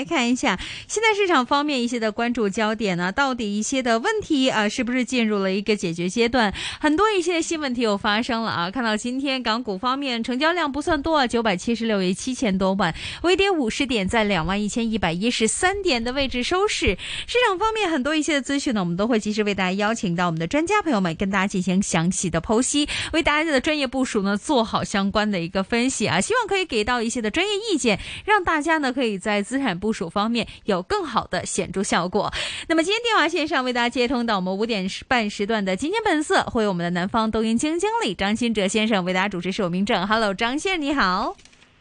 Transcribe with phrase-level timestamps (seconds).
[0.00, 0.58] 来看一下
[0.88, 6.54] 现在市场方面一些的关注焦点呢，到底一些的问题啊，是不是进入了一个解决阶段？
[6.80, 8.70] 很多一些新问题又发生了啊！
[8.70, 16.96] 看到今天港股方面成交量不算多啊，九百七十六亿七千多万，微跌五十点，在两万一千一百一十三点的位置收市。
[17.26, 32.32] 市场方面很多一些的资讯呢，我们都会及时为大家邀请到我们的专家朋友们，跟大家进行详细的剖析，为大家的专业部署呢做好相关的一个分析啊，希望可以给到一些的专业意见，让大家呢可以在资产部署方面有更好的显著效果。
[32.68, 40.06] 那么今天电话线上为大家接通到我们五点半时段的《今天本色》，会有我们的南方抖音基金经理张新哲先生为大家主持，是我明正。
[40.06, 41.36] Hello，张先生你好。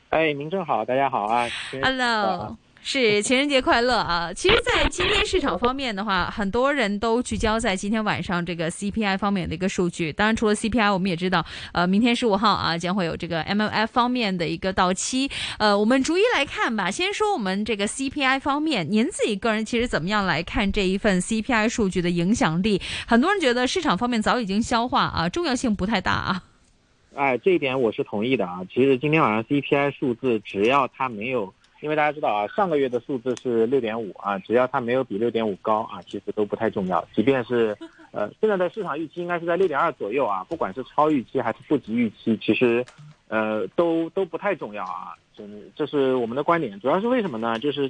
[0.10, 1.48] 哎，明正好，大家好啊。
[1.82, 2.58] Hello。
[2.82, 4.32] 是 情人节快乐啊！
[4.34, 10.12] 其实，在今天市场方面的话，很多人都聚焦在今天晚上这个 CPI 方面的一个数据。
[10.14, 15.30] 当然，除了 CPI，我们也知道，呃，明天十五号啊，将会有这个 MLF 方面的一个到期。
[15.58, 16.90] 呃，我们逐一来看吧。
[16.90, 22.82] 先说我们这个 CPI 方面，您自己个人其实怎么样来看这一份 CPI 数据的影响力？
[23.06, 26.44] 很多人觉得市场方面早已经消化啊，重要性不太大啊。
[27.16, 28.62] 哎，这一点我是同意的啊。
[28.74, 31.54] 其实今天晚上 CPI 数字，只要它没有。
[31.82, 37.06] 因为大家知道啊，上个月的数字是六点五啊，只要它没有比六点五高啊，其实都不太重要。
[37.14, 37.78] 即便是，
[38.12, 42.86] 呃，现在的市场预期应该是在六点二左右啊，不管是超预期还是不及预期，其实，
[43.30, 45.16] 呃，都都不太重要啊。
[45.38, 47.58] 这这是我们的观点，主要是为什么呢？
[47.60, 47.90] 就是，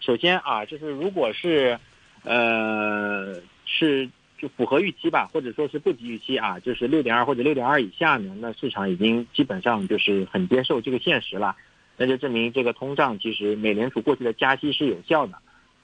[0.00, 1.78] 首先啊，就是如果是，
[2.24, 11.54] 呃，是就符合预期吧，或者说是不及预期啊，就是六点二或者六点二以下呢，那市场已经基本上就是很接受这个现实了。
[12.00, 15.34] 那就证明这个通胀其实美联储过去的加息是有效的，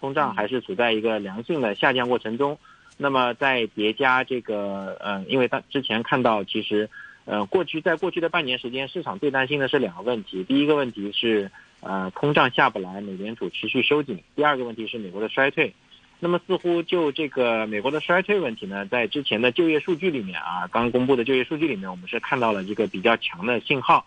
[0.00, 2.58] 通胀还是处在一个良性的下降过程中。
[2.96, 6.88] 那么在叠加这个，呃，因为他之前看到其实，
[7.26, 10.42] 呃，过去在过去的半年时间，市场最担心的是两个问题。
[10.42, 11.50] 第一个问题是，
[11.80, 15.74] 呃，通胀下不来，美联储持续收紧；第二个问题是美国的衰退。
[16.18, 24.06] 那么似乎就这个美国的衰退问题呢，在之前的就业数据里面啊，刚公布的就业数据里面，我们是看到了一个比较强的信号。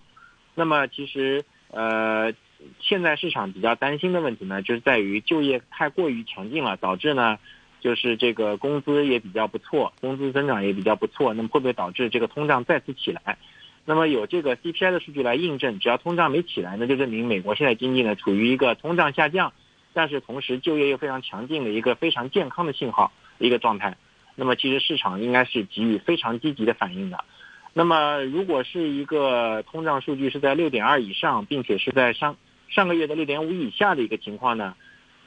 [0.56, 1.46] 那么其实。
[1.72, 2.34] 呃，
[2.80, 7.38] 现在市场比较担心的问题呢，就是在于就业太过于强劲了，导致呢，
[7.80, 13.38] 就是这个工资也比较不错，工资增长也比较不错，那么会不会导致这个通胀再次起来？
[13.86, 19.54] 那么有这个 CPI 的数据来印证，只要通胀没起来，那就证明美国现在经济呢处于一个通胀下降，
[19.94, 23.96] 但是同时就业又非常强劲的一个非常健康的信号一个状态。
[24.36, 27.24] 那么其实市场应该是给予非常积极的反应的。
[27.80, 32.36] 那么，如果是一个通胀数据是在六点二以上，并且是在上
[32.68, 34.76] 上个月的六点五以下的一个情况呢，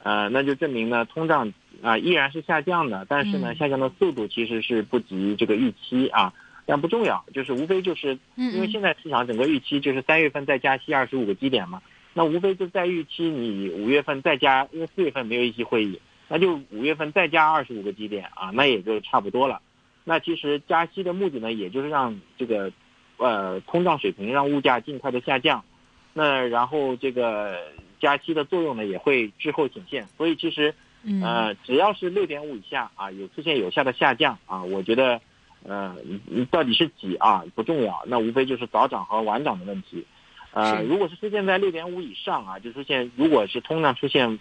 [0.03, 1.47] 呃，那就证明呢，通胀
[1.81, 6.31] 啊、呃、依然是下降的，但是呢，下降的速度其实是不及这个预期啊，
[6.67, 11.81] 但不重要，就是无非就是因为现在市场整个预期就是三月份再加息二十五个基点嘛，
[12.13, 19.59] 那无非就在预期你五月份再加，因为四月份没有议息会议，那就五月份再加二十五个基点啊，那也就差不多了。
[20.05, 22.71] 那其实加息的目的呢，也就是让这个，
[23.17, 25.63] 呃，通胀水平让物价尽快的下降，
[26.13, 27.57] 那然后这个
[28.01, 30.05] 加息的作用呢，也会滞后显现。
[30.17, 30.75] 所以其实，
[31.21, 35.21] 呃，只要是六点五以下啊，有出现有效的下降啊，我觉得，
[35.63, 35.95] 呃，
[36.51, 40.05] 到底是几啊不重要，那无非就是早涨和晚涨的问题。
[40.51, 44.37] 呃，如果是出现在六点五以上啊，就出现如果是通胀出现，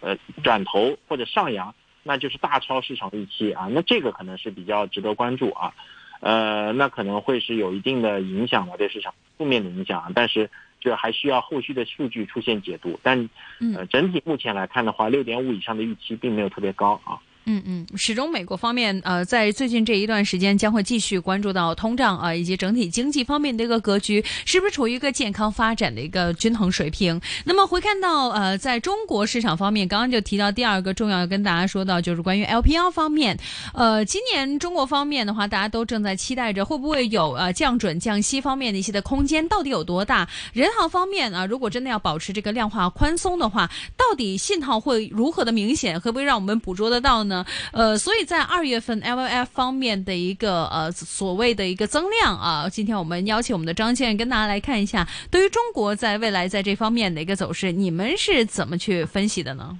[0.00, 1.74] 呃，转头或者上扬。
[2.02, 5.72] 那就是大超市场预期啊，那这个可能是比较值得关注啊，
[6.20, 13.30] 呃，那可能会是有一定的影响吧对市场负面的影响，但是这还需要后续的数据出现解读，但
[13.76, 17.18] 呃整体目前来看的话，六点五以上的预期并没有特别高啊。
[17.44, 27.20] 嗯嗯，始终美国方面呃，在最近这一段时间将会继续关注到通胀啊、以及整体经济方面的一个格局是不是处于一个健康发展的一个均衡水平。
[27.44, 33.36] 那么回看到呃，在中国市场方面，刚刚就提到第二个重要要跟大家说到，就是关于 LPR 方面，
[33.74, 40.28] 呃，今年中国方面的话，大家都正在期待着会不会有呃降准降息方面的一些的空间，到底有多大？
[40.52, 46.00] 人行方面啊，如果真的要保持这个量化宽松的话，到底信号会如何的明显？
[46.00, 47.31] 会不会让我们捕捉得到呢？
[47.72, 59.78] 呃，所以在二月份 LF 方面的一个呃所谓的一个增量啊，今天我们邀请我们的张倩跟大家来看一下，对于中国在未来在这方面的一个走势，你们是怎么去分析的呢？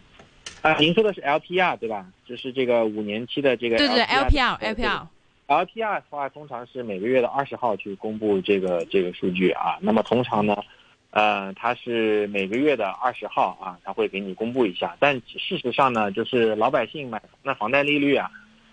[0.62, 2.06] 啊，您说的是 LPR 对吧？
[2.24, 5.06] 就是这个五年期的这个 LPR, 对对 LPR LPR
[5.48, 9.76] LPR 的话，通常是每个月的二十号去公布这个这个数据啊。
[9.80, 10.56] 那么通常呢？
[11.12, 14.96] 呃，它是每个月的二十号啊，它会给你公布一下。
[14.98, 18.30] 但事实上呢，就是老百姓买那房贷利率啊，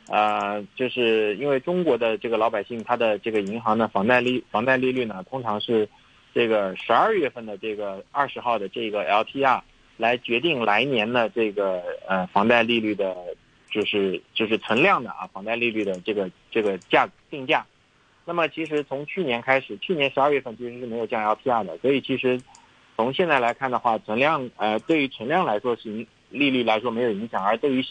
[0.07, 5.88] 呃，就是因为中国的这个老百姓，他的这个银行的房贷利房贷利率呢，通常是
[6.33, 9.59] 这个十二月份的这个二十号的这个 LPR，
[9.97, 13.18] 来决定来年的这个呃房贷利率的，
[13.69, 17.65] 就是就是存量的啊房贷利率的这个这个价定价。
[18.30, 22.40] 那么其实从去年开始，去年十二月份其实是没有降 LPR 的，所以其实
[22.96, 27.84] 从现在来看的话，存量呃对于存量来说是利率来说没有影响，而对于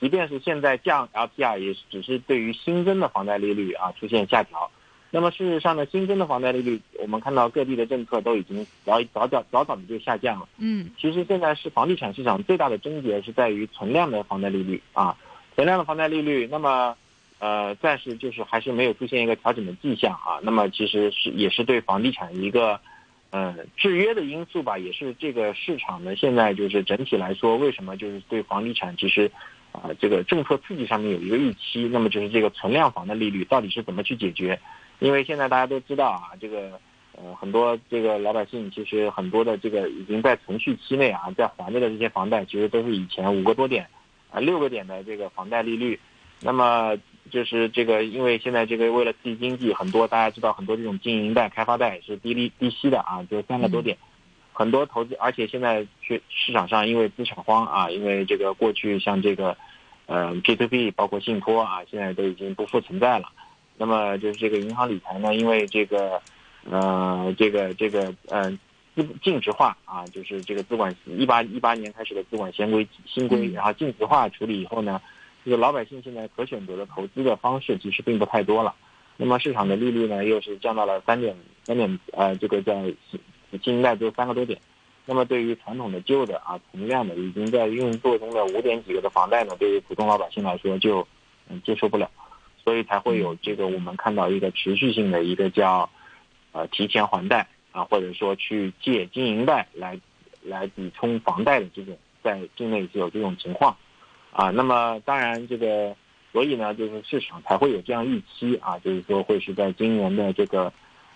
[0.00, 4.70] 即便是现在降 LPR，也只是对于新增的房贷利率啊出现下调。
[5.10, 10.48] 那么事实上呢，新增的房贷利率，我们看到各地的政策都已经早早早早早的就下降了。
[10.56, 15.14] 嗯，其实现在是房地产市场最大的症结是在于存量的房贷利率啊，
[15.54, 16.96] 存量的房贷利率，那么
[17.44, 20.40] 呃暂时就是还是没有出现一个调整的迹象啊。
[20.42, 22.80] 那么其实是也是对房地产一个
[23.28, 29.30] 呃制约的因素吧，也是这个市场呢现在就是整体来说，为什么就是对房地产其实
[29.72, 34.58] 啊这个政策刺激上面有一个预期，那么就是这个存量房的利率到底是怎么去解决？
[35.00, 36.80] 因为现在大家都知道啊，这个
[37.12, 43.86] 呃很多这个老百姓其实很多的这个已经在存续期内啊，在还着的这些房贷，其实都是以前五个多点
[44.30, 46.00] 啊六个点的这个房贷利率。
[46.40, 46.94] 那么
[47.30, 53.96] 就是这个，因为现在这个为了刺激经济，很多大家知道很多这种经营贷、开发贷是低利低息的啊，就三个多点。
[54.52, 59.56] 很多投资，而且现在去市场上因为资产荒啊，因为这个过去像这个
[60.06, 63.28] 呃 P to P 包括信托啊，现在都已经不复存在了。
[63.76, 66.22] 那么就是这个银行理财呢，因为这个，
[66.70, 68.48] 呃，这个这个呃，
[68.94, 75.02] 资净值化啊，就是这个资管一八一八年开始的资管新规新规，然后净值化处理以后呢，
[75.44, 78.74] 这个老百姓现在可选择的投资的方式其实并不太多了。
[79.16, 82.74] 那么市场的利率呢，又是降到了三点三点呃，这个叫
[83.62, 84.58] 新贷只有三个多点。
[85.06, 91.06] 那么对于传统的旧的啊存量的已经在运作中的五点几个的房贷呢，对于普通老百姓来说就
[91.48, 92.10] 嗯接受不了。
[92.64, 95.90] 所以才会有这个，我们看到一个持续性的一个叫，
[96.52, 100.00] 呃，提前还贷啊，或者说去借经营贷来，
[100.42, 103.76] 来抵充房贷的这种，在境内是有这种情况，
[104.34, 105.96] 啊，那么当然这个，
[106.32, 110.72] 所以呢，就是市场才会有这样预期啊，就是说会是在今年的这个，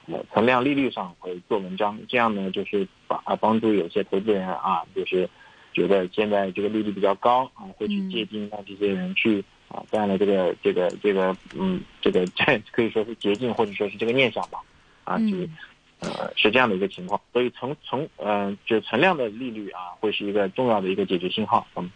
[0.06, 5.28] 呃，存量利率上会做文章，这样呢，就是把啊帮助有些投资人啊，就是
[5.74, 9.44] 觉得现在这个利率比较高啊，会去借金让这些人去。
[9.68, 14.58] 啊，这样的这个这个这个，嗯，这个 这可以说是捷径，或者说是这个念想吧，
[15.04, 15.36] 啊，就
[16.00, 21.90] 呃是这样的一个情况，所以从从呃就存量的利率啊，会是一个重要的一个解决信号，嗯。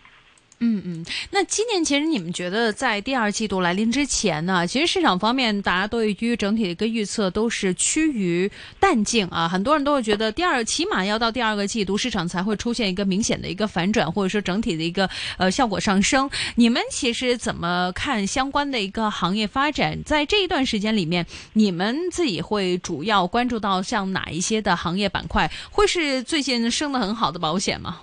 [0.64, 8.48] 嗯嗯，那今年其实你们觉得在第二季度来临之前呢，其实市场方面大家对于整体的一个预测都是趋于
[8.78, 16.30] 淡静啊，很多人都会觉得第二起码要到第二个季度市场才会出现一个明显的一个反转，或者说整体的一个呃效果上升。
[16.54, 19.98] 你们其实怎么看相关的一个行业发展？
[20.04, 25.50] 在这一段时间里面，你们自己会主要关注到像哪一些的行业板块？
[25.72, 28.02] 会是最近升的很好的保险吗？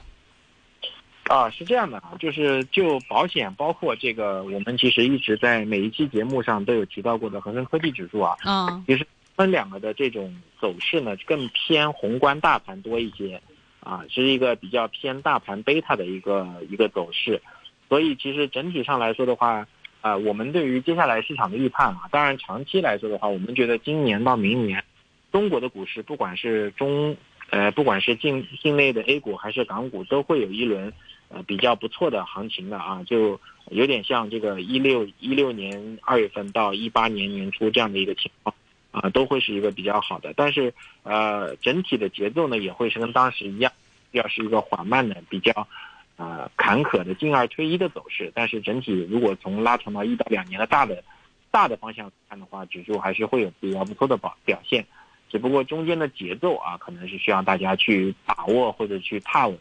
[1.30, 9.06] 啊，是这样的啊，就是就保险，包括这个，我们其实一直在每一期节目上都有提到过的恒生科技指数啊，啊，其实
[9.36, 13.40] 分两个的这种走势呢，更偏宏观大盘多一些，
[13.82, 17.40] 啊，是一个比较偏大盘贝塔的一个一个走势，
[17.88, 19.68] 所以其实整体上来说的话，
[20.02, 24.84] 啊，我们对于接下来市场的预判啊，当然长期来说的话，我们觉得今年到明年，
[25.32, 27.16] 中国的股市不管是中，
[27.52, 30.92] 呃，不管是境境内的 A 股还是港股，都会有一轮。
[31.30, 38.56] 呃，比较不错的行情的啊，就有点像这个一六一六年二月份到一八年年初这样的一个情况，
[38.90, 40.34] 啊，都会是一个比较好的。
[40.36, 43.72] 但是，呃，整体的节奏呢，也会是跟当时一样，
[44.12, 45.68] 要是一个缓慢的、比较，
[46.18, 48.32] 呃，坎坷的进二退一的走势。
[48.34, 51.04] 但是整体如果从拉长到一到两年的大的，
[51.52, 54.84] 大的方向看的话，指数还是会有比较不错的表表现。
[55.30, 59.56] 只不过中间的节奏啊，可能是需要大家去把握或者去踏稳。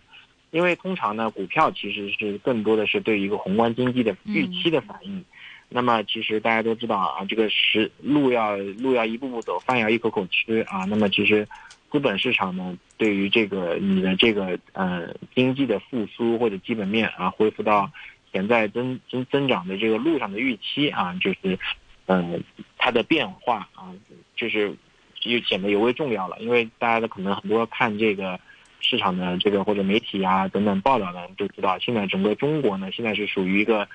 [0.51, 5.23] 因为通常呢，股票其实是更多的是对一个宏观经济的预期的反应。
[5.69, 10.87] 那么其实大家都知道啊，这个是路要路要一步步走，饭要一口口吃啊。
[10.87, 11.47] 那么其实
[11.93, 17.91] 资本市场呢，对于这个你的这个呃经济的复苏或者基本面啊恢复到
[18.33, 21.59] 潜在增增增长的这个路上的预期啊，就是
[22.07, 22.39] 呃
[22.79, 23.93] 它的变化啊，
[24.35, 24.75] 就是
[25.21, 26.39] 就显得尤为重要了。
[26.41, 28.41] 因为大家都可能很多看这个。
[28.81, 33.89] 市场的这个或者媒体啊等等报道呢，都知道现在整个中国呢，现在是属于一个，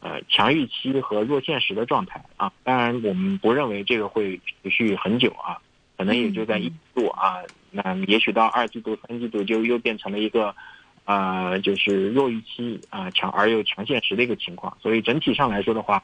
[0.00, 2.52] 呃强预期和弱现实的状态啊。
[2.62, 5.58] 当然，我们不认为这个会持续很久啊，
[5.96, 10.54] 可能也就在一季度啊，那也许到二季度、三季度就又变成了一个，
[11.04, 14.78] 呃，就是弱预期啊强而又强现实的一个情况。
[14.80, 16.02] 所以整体上来说的话，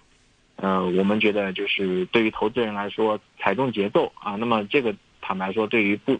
[0.57, 4.35] 呃，我们觉得就是对于投资人来说，踩中节奏啊。
[4.35, 6.19] 那么这个坦白说，对于不。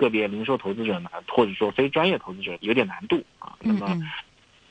[0.00, 3.54] 个别零售投资者呢，或者说非专业投资者有点难度啊。
[3.60, 3.86] 那么，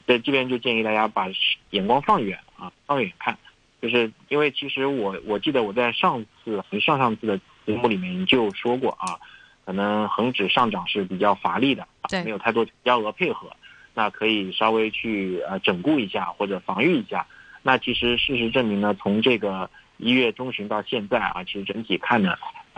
[0.07, 1.27] 在这边就建议大家把
[1.69, 3.37] 眼光放远啊，放远看，
[3.79, 9.19] 就是因为其实我我记得我在上次上上次的节目里面就说过啊，
[9.65, 11.87] 可能恒指上涨是比较乏力的，
[12.25, 13.55] 没有太多交额配合，
[13.93, 17.27] 那可以稍微去呃整固一下或者防御一下。
[17.61, 22.35] 那其实事实证明呢，从这个一月中旬到现在啊，其实整体看呢，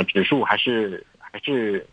[0.07, 1.87] 指数还是还是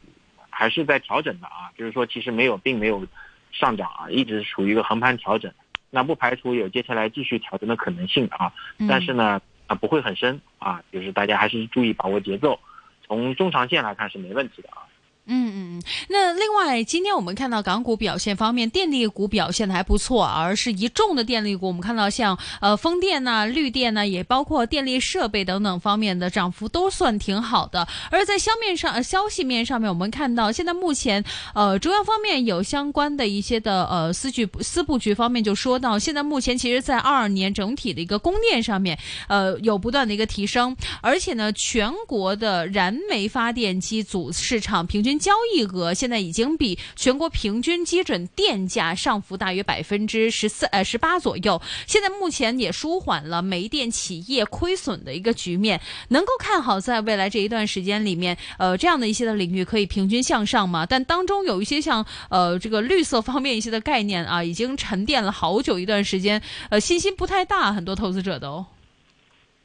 [0.50, 3.06] 还是在调整的啊，就是说其实没有并没有
[3.52, 5.52] 上涨啊，一直处于一个横盘调整。
[5.90, 8.52] 那不排除有接下来继续调整的可能性啊，
[8.88, 12.58] 但是呢啊不会很深啊，就是大家还是注意把握节奏，
[13.06, 14.88] 从中长线来看是没问题的啊。
[15.30, 27.87] 嗯嗯嗯，那另外，今天我们看到港股表现方面，电力股表现的还不错，而是一众的电力股，我们看到像呃风电呐、绿电呐，也包括电力设备等等方面的涨幅都算挺好的。
[28.11, 31.23] 而在消面上、消息面上面，我们看到现在目前
[31.54, 45.17] 呃中央方面有相关的一些的呃司局司布局方面就说到，现在目前其实在二二年整体的一个供电上面呃有不断的一个提升，而且呢，全国的燃煤发电机组市场平均。
[45.18, 51.60] 交易额现在已经比全国平均基准电价上浮大约百分之十四呃十八左右。
[51.87, 60.87] 现在目前也舒缓了煤电企业亏损的一个局面，能够看好在未来这一段时间里面，呃，这样的一些的领域可以平均向上吗？
[60.87, 68.64] 但当中有一些像呃这个绿色方面一些的概念啊，已经沉淀了好久一段时间，呃，信心不太大，很多投资者都。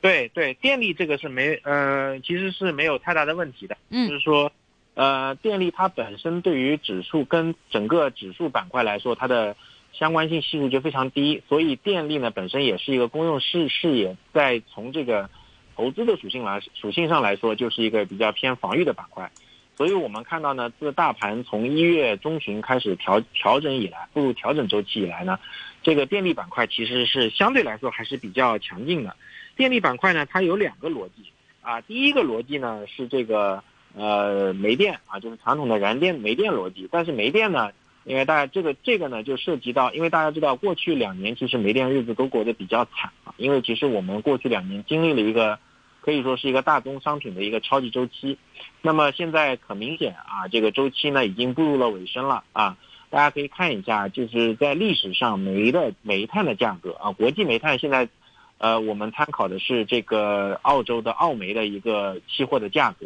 [0.01, 4.51] 对对，电力这个是没呃，其实是没有太大的问题的，嗯，就是说。
[4.95, 9.55] 呃，电力它本身对于指数跟整个指数板块来说，它的
[9.91, 15.31] 相关性系数就非常低，所以电力呢本身也是一个公用事事业，在从这个
[15.75, 19.31] 投资的属性来属性上来说，就是一个比较偏防御的板块。
[19.75, 25.39] 所以我们看到呢，自大盘从一月中旬开始调调整以来，步入调整周期以来呢，
[25.81, 29.15] 这个电力板块其实是相对来说还是比较强劲的。
[29.55, 31.31] 电力板块呢，它有两个逻辑
[31.61, 33.63] 啊，第一个逻辑呢是这个。
[33.95, 36.87] 呃，煤电啊，就是传统的燃电煤电逻辑。
[36.91, 37.71] 但是煤电呢，
[38.05, 43.33] 因为大家这个这个呢，就涉及到，因为大家知道，过去两年其实煤电日子都过得比较惨啊。
[43.37, 45.59] 因为其实我们过去两年经历了一个，
[46.01, 48.37] 可以说是一个大宗商品的一个超级周期。
[48.81, 52.77] 那么现在很明显啊，这个周期呢已经步入了尾声了啊。
[53.11, 58.09] 大家可以看一下，就是在历史上煤的煤炭的价格啊，国际煤炭现在，
[58.57, 63.05] 呃，我们参考的是这个澳洲的澳煤的一个期货的价格。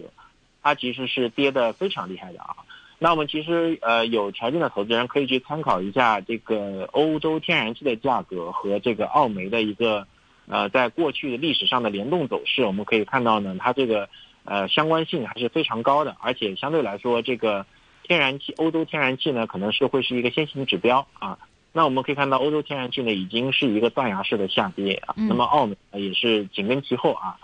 [0.64, 2.56] 它其实是跌的非常厉害的啊，
[3.00, 10.08] 那我们其实呃有条件的投资人可以去参考一下这个欧洲天然气的价格和这个澳煤的一个
[10.48, 14.10] 呃在过去的历史上的联动走势，我们可以看到呢，它这个
[14.44, 17.66] 呃相关性还是非常高的，而且相对来说这个
[18.04, 21.38] 天然气欧洲天然气呢可能是会是一个先行指标啊，
[21.72, 27.38] 那我们可以看到欧洲天然气呢已经是一个断崖式的下跌啊，那么澳煤也是紧跟其后啊。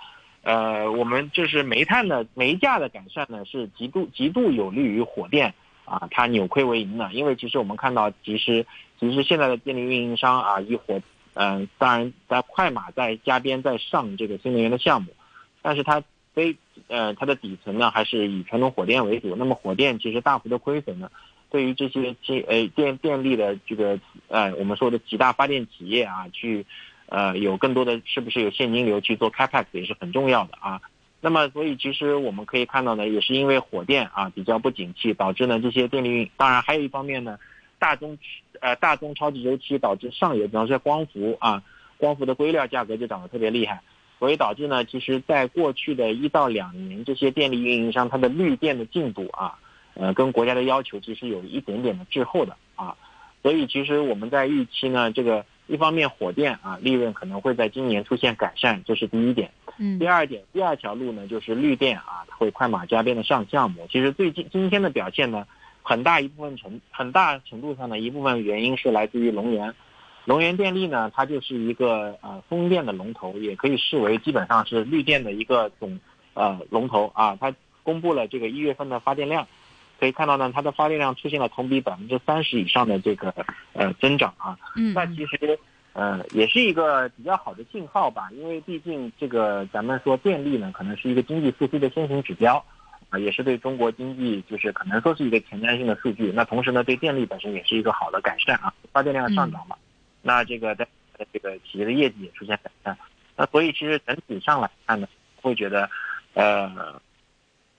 [0.44, 5.54] 呃，我们就是煤炭的煤价的改善呢，是极度极度有利于火电
[5.86, 7.14] 啊，它扭亏为盈的。
[7.14, 8.66] 因为其实我们看到，其实
[9.00, 11.02] 其实现在的电力运营商啊，以火，
[11.36, 15.14] 嗯，当然在快马在加鞭在上这个新能源的项目，
[15.62, 16.58] 但是它非
[16.90, 19.38] 呃它的底层呢还是以传统火电为主。
[19.38, 21.10] 那么火电其实大幅的亏损呢，
[21.50, 23.98] 对于这些电呃电电力的这个
[24.28, 26.66] 呃我们说的几大发电企业啊去。
[27.14, 30.82] 呃，有更多的是不是有现金流去做 capex 也是很重要的啊。
[31.22, 37.38] 那么，所以其实我们可以看到呢，也是因为火电啊比较不景气，导致呢这些电力运，当然还有一方面呢，
[37.78, 38.18] 大宗
[38.62, 41.62] 呃大宗超级周期导致上游，比方说光伏啊，
[41.98, 43.80] 光伏的硅料价格就涨得特别厉害，
[44.18, 49.60] 所以导致呢，其实在过去的一到两年，这些电力运营商它的绿电的进度啊，
[49.94, 52.98] 呃，跟国家的要求其实有一点点的滞后的啊。
[53.44, 55.46] 所以其实我们在预期呢，这个。
[55.68, 59.50] 一方面，火电啊利润可能会在今年出现改善，这是第一点。
[59.78, 63.88] 嗯，第二点，第二条路呢就是绿电啊，它会快马加鞭的上项目。
[63.90, 65.48] 其实最近今天的表现呢，
[65.82, 69.74] 很大一部分程很大程度上呢一部分原因是来自于龙源。
[70.26, 76.00] 龙源电力呢，它就是一个呃风电的龙头，也可以视为基本上是绿电的一个总
[76.34, 77.38] 呃龙头啊。
[77.40, 77.54] 它
[77.84, 79.48] 公布了这个一月份的发电量。
[80.04, 83.34] 可以看到呢，它的发电量出现了同比百分之三十以上的这个
[83.72, 85.58] 呃增长啊，嗯，那其实
[85.94, 92.62] 呃也是一个比较好的信号吧，因为毕竟这个咱们说电力呢，可能是一个经济复苏的先行指标
[93.08, 96.34] 啊，也是对中国经济就是可能说是一个前瞻性的数据。
[96.36, 99.78] 那同时呢，对电力本身也是一个好的改善啊，发电量上涨嘛，
[100.22, 100.86] 那这个在
[101.32, 102.98] 这个企业的业绩也出现改善，
[103.38, 105.08] 那所以其实整体上来看呢，
[105.42, 105.90] 会觉得
[106.34, 107.02] 呃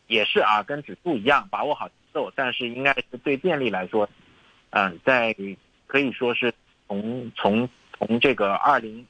[0.07, 1.87] 也是啊，跟指数一样，把握好。
[2.15, 4.09] 受，但是应该是对电力来说，
[4.71, 5.37] 嗯，在
[5.87, 6.55] 可以说是
[6.87, 7.69] 从从
[7.99, 9.05] 从这个二零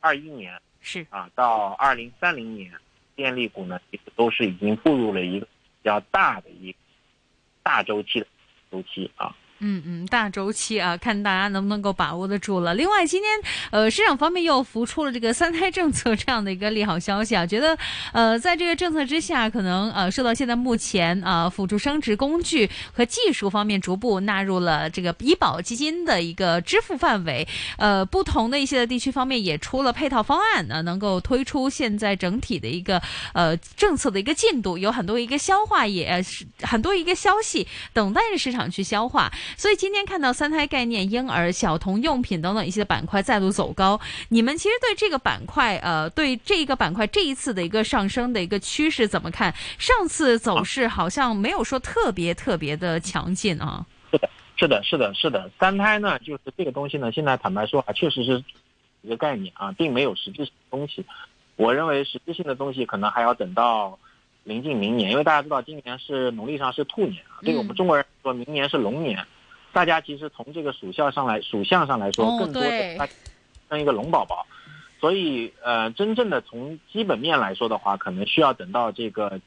[0.00, 2.72] 二一年是啊到二零三零年，
[3.16, 5.50] 电力股呢其实都是已经步入了一个比
[5.82, 6.78] 较大的一个
[7.62, 8.26] 大周期的
[8.70, 9.34] 周期啊。
[9.60, 12.74] 嗯嗯，大周期啊，看大家能不能够把握得住了。
[12.74, 13.30] 另外，今天
[13.70, 17.78] 呃，市场方面又浮出了这个三胎政策这样的一个利好消息啊，觉得
[18.12, 27.46] 呃，在这个政策之下，可能呃，受到现在目前啊辅助生殖工具和技术方面逐步纳入了这个医保基金的一个支付范围。
[27.78, 33.00] 呃，不同的一些的地区方面也出了配套方案呢，能够推出现在整体的一个
[33.32, 39.32] 呃政策的一个进度，有很多一个消化也是很多一个消息等待着市场去消化。
[39.56, 49.54] 所以今天看到三胎概念、婴儿、小童用品等等一些板块再度走高，你们其实对这个板块，呃，对这一个板块这一次的一个上升的一个趋势怎么看？
[49.78, 53.84] 上次走势好像没有说特别特别的强劲啊。
[54.10, 55.50] 是的，是的，是的，是的。
[55.58, 58.42] 三胎呢，就是这个东西呢，现在坦白说啊，确实是
[59.02, 61.04] 一个概念啊，并没有实质性的东西。
[61.56, 63.98] 我认为实质性的东西可能还要等到。
[64.44, 69.26] 临近明年，因为大家知道今年是农历上是兔年啊，对我们中国人说明年是龙年，
[69.74, 73.08] 大家其实从这个属相上来属相上来说，更多的
[73.68, 74.46] 生一个龙宝宝，
[75.00, 79.40] 所以呃，真正的从基本面来说的话，可能需要等到这个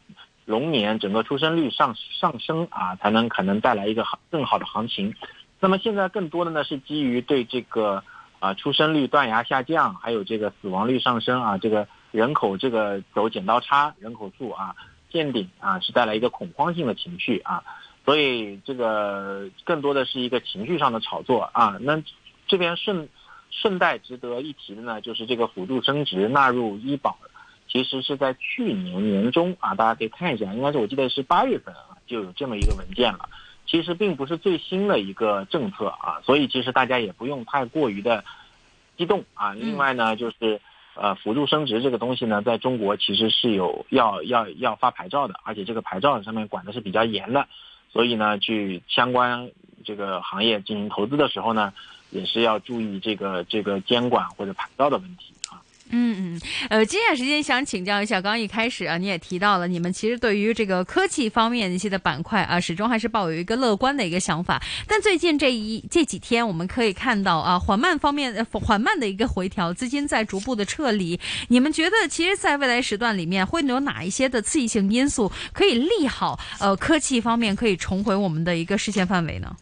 [0.45, 5.15] 龙年整个出生率上上升啊，才能可能带来一个好更好的行情。
[5.59, 8.03] 那么现在更多的呢是基于对这个
[8.39, 11.87] 啊出生率断崖下降，还有这个死亡率上升啊这个。
[12.13, 14.73] 人口这个走剪刀差，人口数啊
[15.09, 17.61] 见顶啊，是带来一个恐慌性的情绪啊，
[18.07, 21.77] 所以这个更多的是一个情绪上的炒作啊。
[21.81, 22.01] 那
[22.47, 23.09] 这边顺
[23.51, 27.17] 顺带值得一提的呢，就是这个辅助生殖纳入医保，
[27.67, 33.27] 其实是在去年年中啊，大家可以看一下，应该是我记得是八月份啊就有这么一个文件了。
[33.65, 38.23] 其实并不是最新的一个政策啊，所以其实大家也不用太过于的
[38.95, 39.51] 激动啊。
[39.53, 40.61] 另外呢，就是。
[40.99, 47.47] 呃，辅助生殖这个东西呢，在中国其实是有要要要发牌照的，而且这个牌照上面管的是比较严的，
[47.97, 49.49] 所以呢，去相关
[49.83, 51.73] 这个行业进行投资的时候呢，
[52.11, 55.33] 也是要注意这个这个监管或者牌照的问题。
[55.91, 64.61] 嗯嗯，呃，接下来时间想请教一下，刚刚一开始啊，你也提到了，你们其实对于这个科技方面一些的板块啊，始终还是抱有一个乐观的一个想法。
[64.87, 71.19] 但最近这一这几天，我们可以看到啊，缓慢方面缓慢的一个回调，资金在逐步的撤离。
[71.49, 79.55] 你们觉得，其实，在未来时段里面，会有哪一些的刺激性因素可以利好呃科技方面可以重回我们的一个视线范围呢？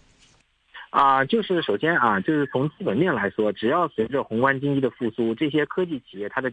[0.95, 6.49] 啊，就是首先啊，就是从基本面来说，只要随着宏观经济的复苏，这些科技企业它的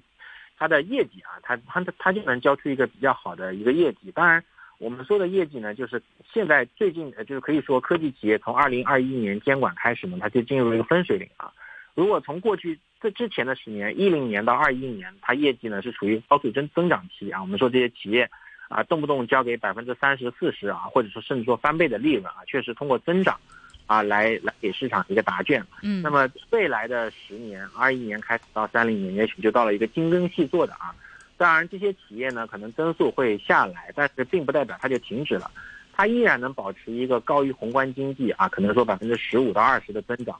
[0.58, 4.10] 它的业绩啊，它它它就能交出一个比较好的一个业绩。
[4.12, 4.42] 当然，
[4.78, 6.02] 我们说的业绩呢，就是
[6.34, 11.52] 现在最近呃就是可以说科技企业从二零二一年监管开始呢，它就进入了一个分水岭啊。
[11.94, 17.40] 如果从过去这之前的十年，一零年到二一年，它业绩呢是处于高速增增长期啊。
[17.40, 18.28] 我们说这些企业
[18.68, 23.38] 啊，动不动交给百分之三十四十啊，或者说甚至说翻倍的利润啊，确实通过增长。
[23.86, 25.64] 啊，来来给市场一个答卷。
[25.82, 30.94] 嗯，那么未来的十年，二一年开始到三零年，也许就到了一个精耕细作的啊。
[31.36, 35.50] 当然，这些企业呢，可能增速会下来，但是并不代表它就停止了，
[35.92, 40.38] 它依然能保持一个高于宏观经济啊，可能说百分之十五到二十的增长。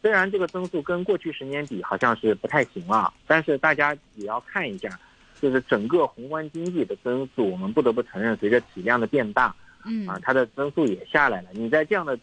[0.00, 4.88] 虽然这个增速跟过去十年比好像是不太行了，但是大家也要看一下，
[5.40, 9.52] 就是整个宏观经济的增速，我们不得不承认，随着体量的变大，
[9.84, 11.48] 嗯啊，它的增速也下来了。
[11.52, 12.16] 你在这样的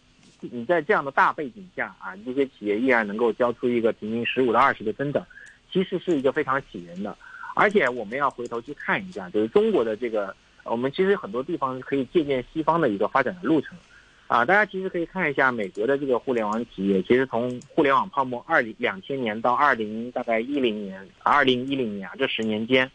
[0.50, 5.26] 你在这样的大背景下啊，这些企业依然能够交出一个平均十五到二十的增长，
[5.72, 7.16] 其实是一个非常喜人的。
[7.54, 13.78] 而且我们要回头去看一下，就是中国的这个，我们其实很多地方可以借鉴西方的一个发展的路程，
[14.28, 22.90] 啊，大家其实可以看一下美国的这个互联网企业，其实从互联网泡沫二零两千年到二零大概一零年，二零一零年啊这十年间，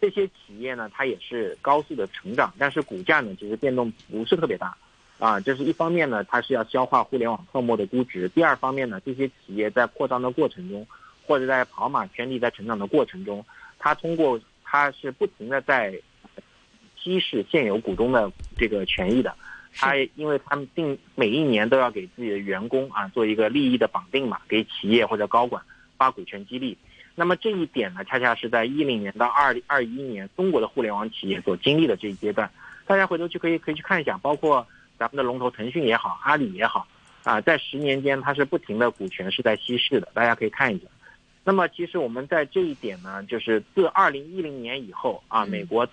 [0.00, 4.76] 这些企业呢它也是高速的成长，但是股价呢其实变动不是特别大。
[5.18, 10.86] 啊，这是一方面呢，它是要消化互联网泡沫的估值；第二方面呢，这些企业在扩张的过程中，
[11.26, 13.44] 或者在跑马圈地在成长的过程中，
[13.80, 15.92] 它通过它是不停的在
[16.96, 19.34] 稀释现有股东的这个权益的。
[19.74, 25.60] 它因为他们定每一年都要给自己的员工啊做一个利益的绑定嘛，给企业或者高管
[25.96, 26.78] 发股权激励。
[27.16, 32.48] 那么这一点呢，恰恰是在一零年到二二一年中国的互联网企业所经历的这一阶段。
[32.86, 34.64] 大家回头去可以可以去看一下，包括。
[34.98, 36.86] 咱们的龙头腾讯也好，阿里也好，
[37.24, 40.84] 啊，在十年间它是不停的股权是在稀释的，大家可以看一下。
[41.44, 45.88] 那么其实我们在这一点呢，就是自二零一零年以后啊，美国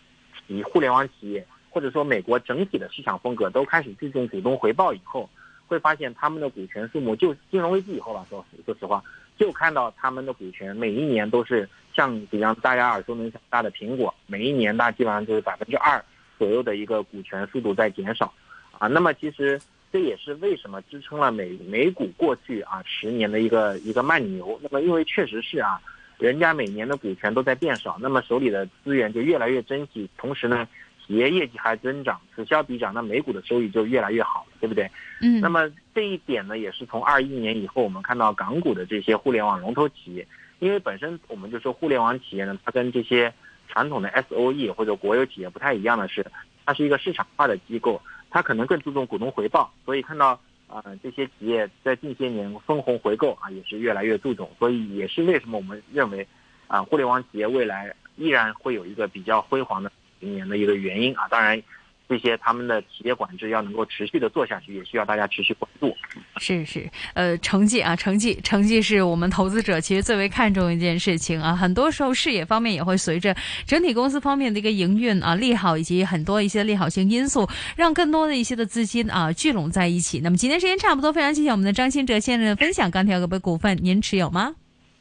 [0.47, 5.29] 以互联网企业或者说美国整体的市场风格都开始注重股东回报以后，
[5.67, 9.01] 会发现他们的股权数目就金融危机以后吧，说说实话，
[9.37, 16.03] 就看到他们的股权每一年都是像比方大家耳熟能详大的苹果，每一年大基本上就是百分之二
[16.37, 18.33] 左右的一个股权速度在减少，
[18.79, 19.59] 啊，那么其实
[19.91, 24.59] 这也是为什么支撑了美美股过去啊十年的一个一个慢牛。
[24.61, 25.81] 那么因为确实是啊。
[26.17, 30.65] 人家每年的股权都在变少，那么手里的资源就越来越珍惜，同时呢，
[31.05, 34.89] 企业业绩还增长，此消彼长，那美股的收益就越来越好了，对不对？
[35.21, 35.41] 嗯。
[35.41, 40.25] 那么这一点呢，也是从二一年以后，我们看到港股的这些互联网龙头企业，
[40.59, 43.33] 因为本身我们就说互联网企业呢，它跟这些
[43.67, 46.25] 传统的 S O E 或者国有企业不太一样的是，
[46.65, 50.39] 它是一个市场化的机构，它可能更注重股东回报，所以看到。
[50.67, 56.27] 啊，这些企业在近些年分红回购啊，也是越来越注重，所以也是为什么我们认为，
[56.65, 61.27] 啊，互联网企业未来依然会有一个比较辉煌的年的一个原因啊。
[61.27, 61.61] 当然。
[62.07, 65.95] 这些他们的企业管制要能够持续的做下去，也需要大家持续关注。
[66.37, 71.55] 是是，呃，成绩啊，成绩，成绩是我们投资者其实最为看重一件事情啊。
[71.55, 80.19] 很多时候视野方面也会随着整体公司方面的一个营运啊利好，以及很多一些利好性因素，让更多的一些的资金啊聚拢在一起。
[80.19, 82.91] 那么今天时间差不多，非常谢谢我们的张新哲先生的分享。
[82.91, 84.55] 钢铁股份，您持有吗？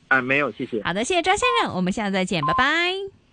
[0.09, 0.83] 啊，没有，谢谢。
[0.83, 3.24] 好的，谢谢张先生，我们下次再见，拜拜。